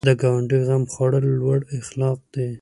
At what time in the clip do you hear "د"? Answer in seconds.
0.07-0.09